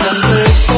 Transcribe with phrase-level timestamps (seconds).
[0.00, 0.77] and this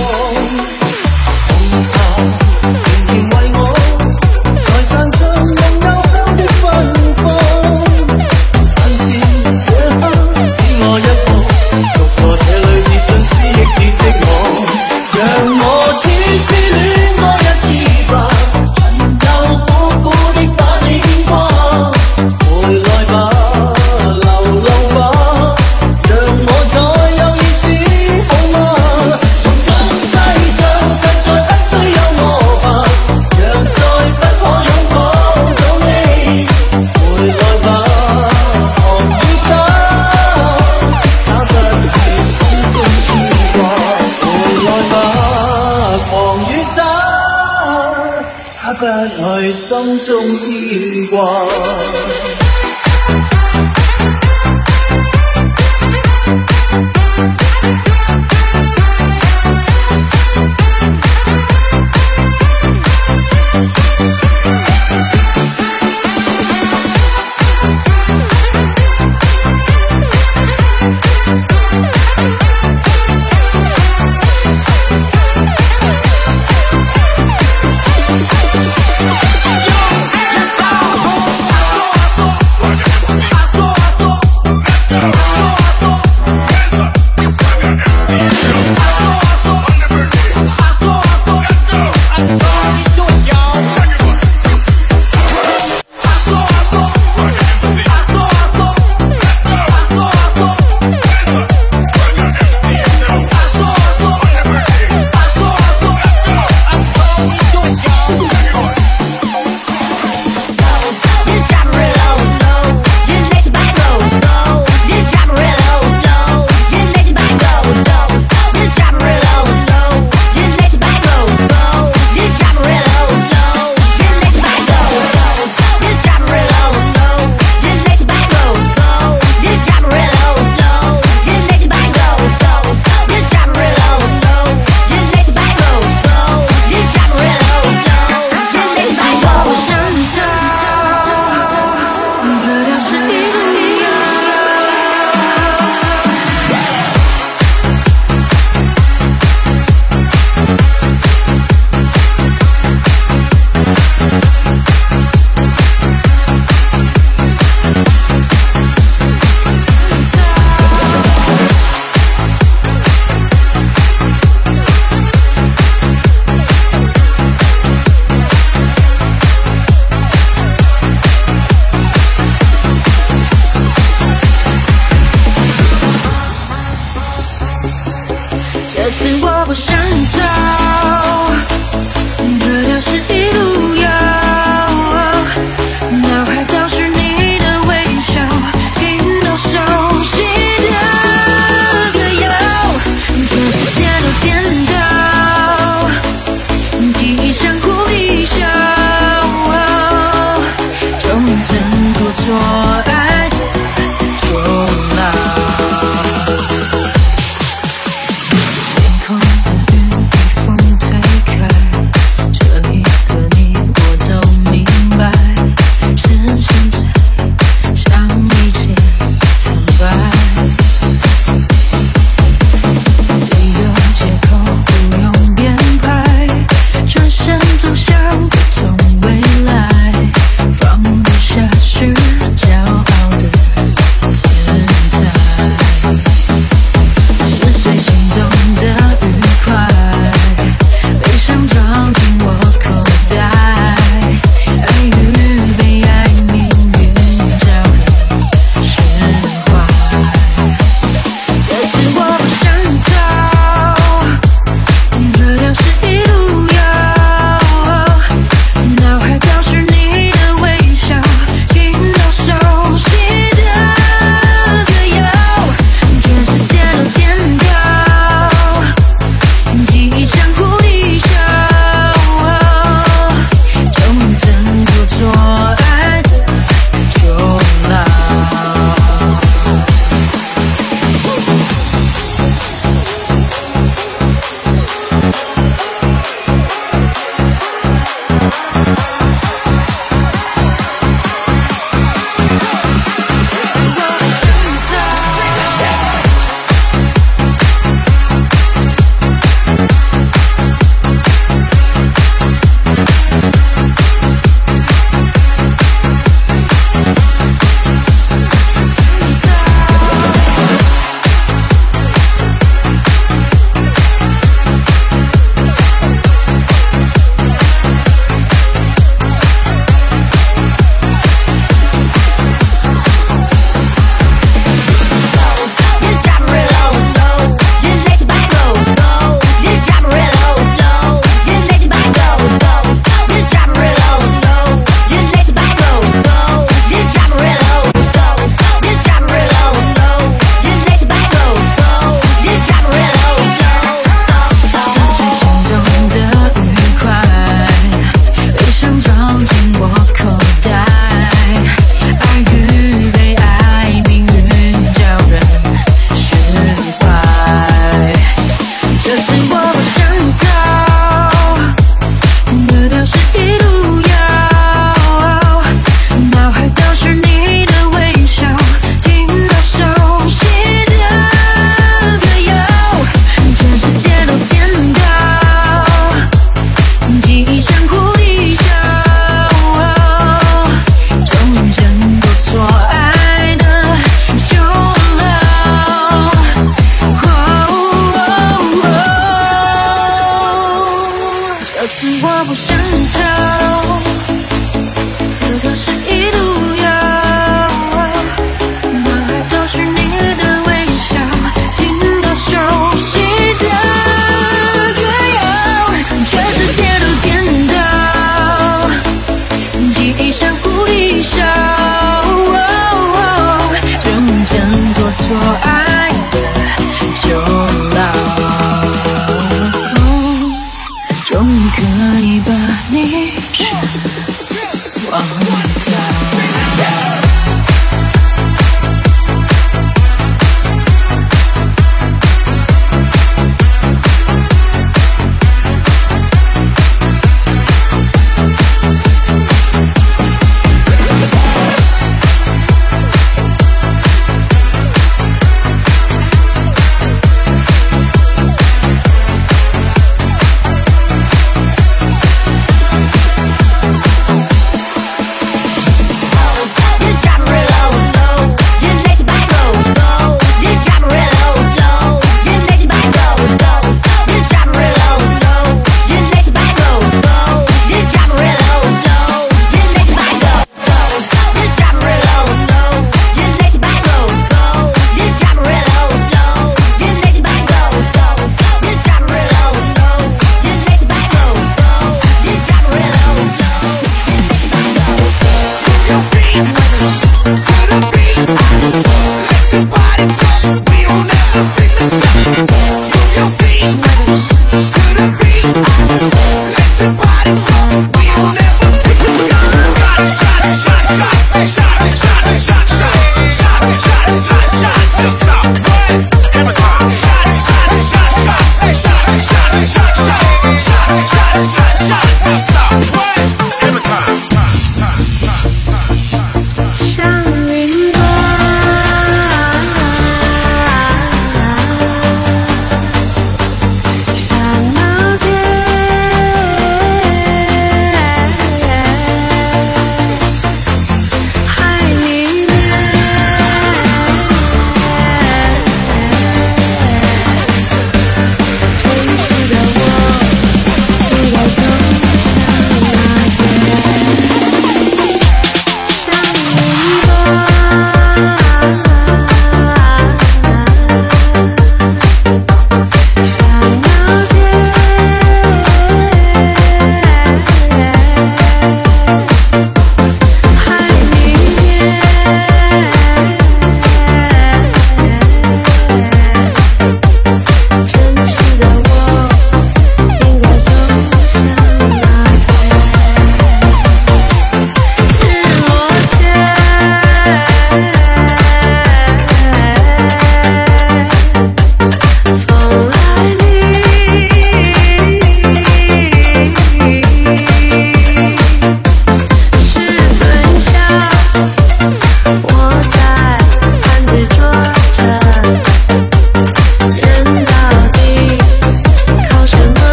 [395.42, 396.09] 都是一。